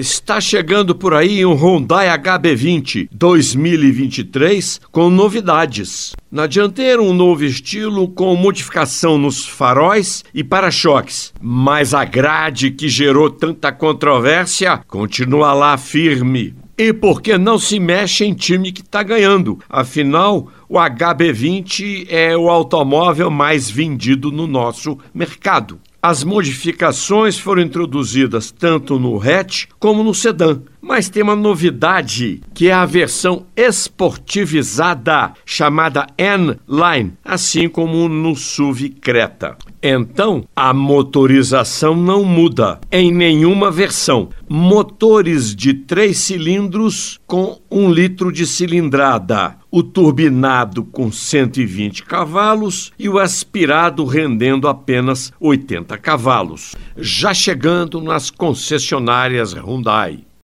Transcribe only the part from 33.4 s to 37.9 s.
esportivizada chamada N-Line, assim